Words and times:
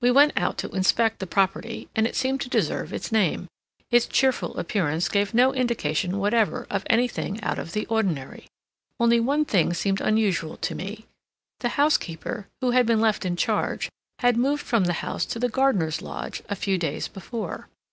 We 0.00 0.10
went 0.10 0.32
out 0.36 0.58
to 0.58 0.70
inspect 0.70 1.20
the 1.20 1.26
property, 1.28 1.88
and 1.94 2.04
it 2.04 2.16
seemed 2.16 2.40
to 2.40 2.48
deserve 2.48 2.92
its 2.92 3.12
name. 3.12 3.46
Its 3.88 4.06
cheerful 4.06 4.56
appearance 4.58 5.08
gave 5.08 5.34
no 5.34 5.54
indication 5.54 6.18
whatever 6.18 6.66
of 6.68 6.82
anything 6.90 7.40
out 7.40 7.56
of 7.56 7.70
the 7.70 7.86
ordinary. 7.86 8.48
Only 8.98 9.20
one 9.20 9.44
thing 9.44 9.72
seemed 9.72 10.00
unusual 10.00 10.56
to 10.56 10.74
me: 10.74 11.06
the 11.60 11.68
housekeeper, 11.78 12.48
who 12.60 12.72
had 12.72 12.86
been 12.86 13.00
left 13.00 13.24
in 13.24 13.36
charge, 13.36 13.88
had 14.18 14.36
moved 14.36 14.64
from 14.66 14.86
the 14.86 14.94
house 14.94 15.24
to 15.26 15.38
the 15.38 15.48
gardener's 15.48 16.02
lodge, 16.02 16.42
a 16.48 16.56
few 16.56 16.76
days 16.76 17.06
before. 17.06 17.68